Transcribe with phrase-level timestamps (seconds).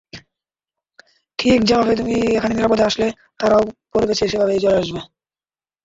[1.39, 3.07] ঠিক যেভাবে তুমি এখানে নিরাপদে আসলে,
[3.39, 5.01] তারাও পরের ব্যাচে সেভাবেই চলে আসবে।